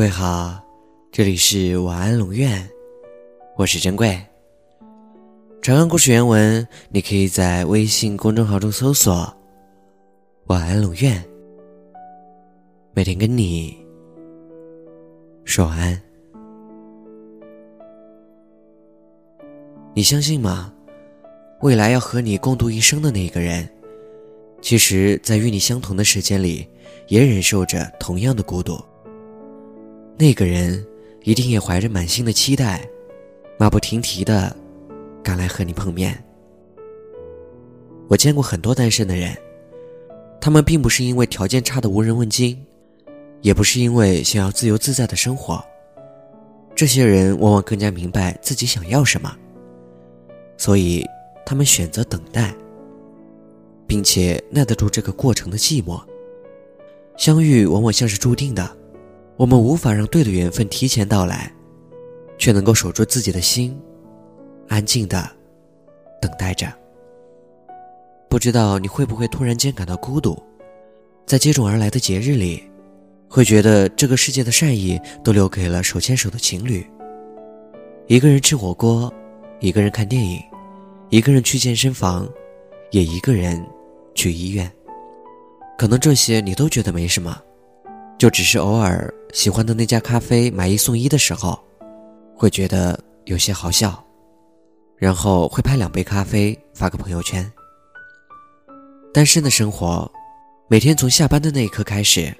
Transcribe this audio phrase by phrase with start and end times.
[0.00, 0.58] 各位好，
[1.12, 2.66] 这里是晚安龙院，
[3.54, 4.18] 我是珍贵。
[5.60, 9.30] 长安故事原文，你可以在微信公众号中搜索
[10.48, 11.22] “晚安龙院”，
[12.96, 13.76] 每天跟你
[15.44, 16.02] 说晚安。
[19.92, 20.72] 你相信吗？
[21.60, 23.68] 未来要和你共度一生的那个人，
[24.62, 26.66] 其实，在与你相同的时间里，
[27.08, 28.82] 也忍受着同样的孤独。
[30.20, 30.86] 那个人
[31.22, 32.86] 一定也怀着满心的期待，
[33.58, 34.54] 马不停蹄的
[35.22, 36.22] 赶来和你碰面。
[38.06, 39.34] 我见过很多单身的人，
[40.38, 42.62] 他们并不是因为条件差的无人问津，
[43.40, 45.64] 也不是因为想要自由自在的生活，
[46.74, 49.34] 这些人往往更加明白自己想要什么，
[50.58, 51.02] 所以。
[51.42, 52.54] 他们选择等待，
[53.88, 56.00] 并且耐得住这个过程的寂寞。
[57.16, 58.76] 相遇往往像是注定的，
[59.40, 61.50] 我们无法让对的缘分提前到来，
[62.36, 63.74] 却能够守住自己的心，
[64.68, 65.26] 安静的
[66.20, 66.70] 等待着。
[68.28, 70.38] 不知道你会不会突然间感到孤独，
[71.24, 72.62] 在接踵而来的节日里，
[73.30, 76.86] 会觉得这个世界的善意都留给了手牵手的情侣。
[78.08, 79.10] 一个人吃火锅，
[79.58, 80.38] 一个人看电影。
[81.08, 82.28] 一个人去健身房，
[82.90, 83.66] 也一个人
[84.14, 84.70] 去医院。
[85.78, 87.40] 可能这些你都觉得没什么，
[88.18, 91.58] 就只是偶尔喜欢的那家咖啡买一送一的时候，
[92.36, 94.02] 会觉得有些好笑，
[94.96, 97.50] 然后会拍两杯咖啡发个朋友圈。
[99.12, 100.10] 单身的生活，
[100.68, 102.32] 每天从下班的那一刻开始，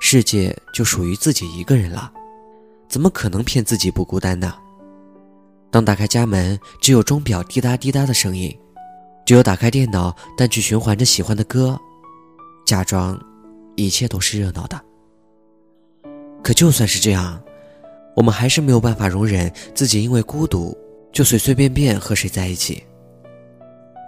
[0.00, 2.12] 世界就属于自己一个人了，
[2.88, 4.54] 怎么可能骗自己不孤单呢？
[5.70, 8.50] 当打开家门，只有钟表滴答滴答的声音；
[9.24, 11.78] 只有打开电脑，单曲循环着喜欢的歌，
[12.66, 13.16] 假装
[13.76, 14.89] 一切都是热闹的。
[16.42, 17.42] 可就算是这样，
[18.16, 20.76] 我们还是没有办法容忍自己因为孤独
[21.12, 22.82] 就随随便便和谁在一起。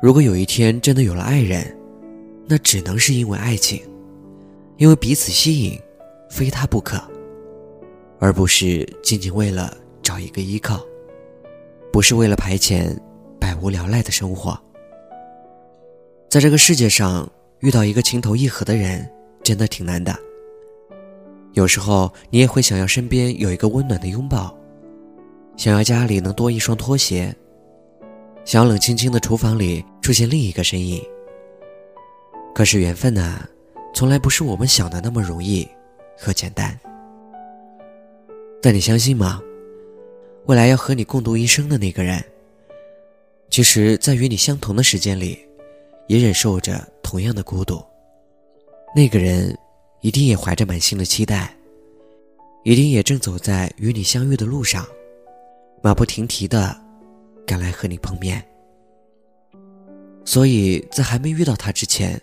[0.03, 1.76] 如果有一天真的有了爱人，
[2.47, 3.82] 那只能是因为爱情，
[4.76, 5.81] 因为彼此吸引，
[6.28, 7.00] 非他不可，
[8.19, 10.81] 而不是仅仅为了找一个依靠。
[11.93, 12.97] 不是为了排遣
[13.38, 14.59] 百无聊赖的生活，
[16.31, 19.06] 在这个世界上遇到一个情投意合的人，
[19.43, 20.19] 真的挺难的。
[21.52, 24.56] 有时候你也会想要身边有一个温暖的拥抱，
[25.56, 27.34] 想要家里能多一双拖鞋，
[28.44, 31.02] 想要冷清清的厨房里出现另一个身影。
[32.54, 33.46] 可是缘分呢，
[33.94, 35.68] 从来不是我们想的那么容易
[36.18, 36.78] 和简单。
[38.62, 39.42] 但你相信吗？
[40.46, 42.22] 未来要和你共度一生的那个人，
[43.50, 45.38] 其实，在与你相同的时间里，
[46.08, 47.82] 也忍受着同样的孤独。
[48.94, 49.56] 那个人，
[50.02, 51.56] 一定也怀着满心的期待，
[52.64, 54.84] 一定也正走在与你相遇的路上，
[55.80, 56.76] 马不停蹄的
[57.46, 58.44] 赶来和你碰面。
[60.24, 62.20] 所以在还没遇到他之前，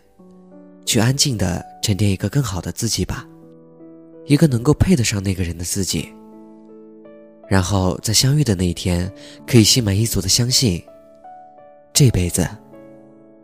[0.85, 3.28] 去安静的沉淀一个更好的自己吧，
[4.25, 6.09] 一个能够配得上那个人的自己。
[7.47, 9.11] 然后在相遇的那一天，
[9.47, 10.84] 可以心满意足的相信，
[11.94, 12.47] 这辈子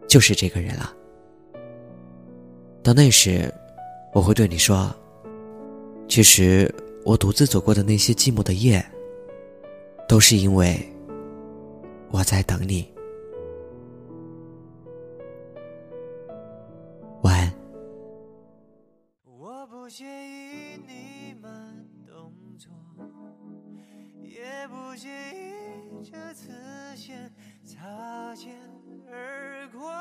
[0.08, 0.94] 就是这个人了。
[2.84, 3.52] 到那时，
[4.16, 4.96] 我会对你说
[6.08, 8.82] ：“其实我独自走过的那些寂寞的夜，
[10.08, 10.80] 都是因为
[12.12, 12.90] 我在等你。”
[17.24, 17.54] 晚安。
[19.38, 22.72] 我不介意你慢动作。
[24.24, 24.40] 也
[24.70, 26.52] 不介意这次
[26.96, 27.30] 先
[27.66, 28.56] 擦肩
[29.12, 29.92] 而过。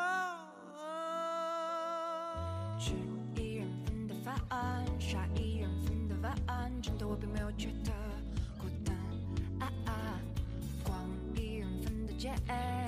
[12.47, 12.84] 份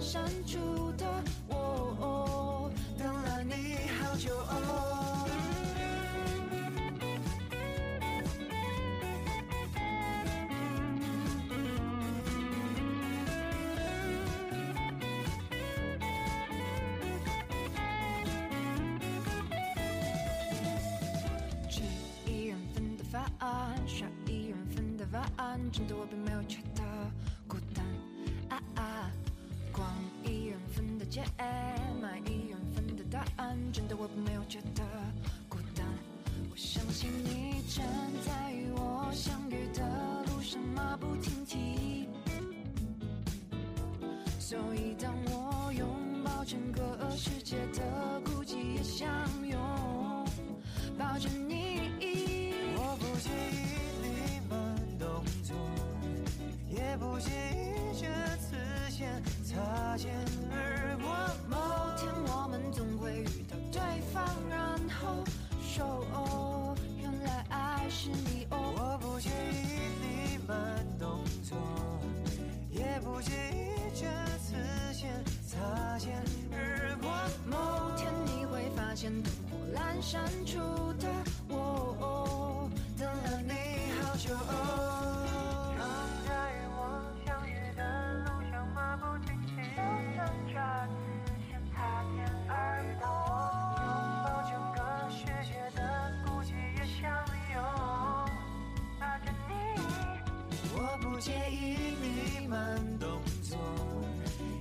[0.00, 0.58] 删除
[0.98, 1.06] 的
[1.48, 4.30] 我等了你好久
[21.70, 21.82] 吃
[22.26, 23.22] 一人份的饭
[23.86, 26.82] 刷一人份的碗真的我并没有觉得
[31.14, 31.22] 人份的街，
[32.00, 34.82] 买一人份的答案，真的我并没有觉得
[35.48, 35.86] 孤单。
[36.50, 37.84] 我相信你正
[38.24, 42.08] 在与我相遇的路上马不停蹄，
[44.40, 45.86] 所以当我拥
[46.24, 49.08] 抱整个世界的孤寂也相
[49.46, 49.56] 拥，
[50.98, 51.54] 抱着你。
[52.76, 53.56] 我不介意
[54.02, 54.58] 你慢
[54.98, 55.54] 动作，
[56.70, 58.06] 也不介意这
[58.36, 58.56] 次
[58.90, 60.12] 先擦肩
[60.50, 60.83] 而
[80.14, 80.60] 阑珊处
[81.00, 81.08] 的
[81.48, 83.50] 我，等了你
[84.00, 84.30] 好久。
[85.76, 85.82] 让
[86.24, 86.78] 在与我
[87.26, 87.82] 相遇的
[88.22, 89.82] 路上马不停蹄，就
[90.14, 90.54] 算这
[90.86, 90.94] 次
[91.50, 91.74] 先擦
[92.14, 92.54] 肩而
[93.00, 93.02] 过，
[93.82, 93.82] 拥
[94.22, 94.78] 抱整个
[95.10, 95.78] 世界的
[96.24, 97.02] 孤寂也相
[97.52, 97.58] 拥，
[99.00, 99.50] 抱着你。
[100.76, 103.58] 我不介意你慢动作，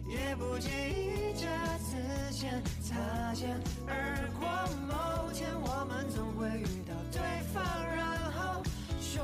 [0.09, 1.45] 也不介意这
[1.77, 1.91] 次
[2.31, 4.47] 先擦肩而过
[5.61, 7.21] 我们总会遇到对
[7.53, 7.63] 方
[7.95, 8.61] 然后
[9.01, 9.23] 说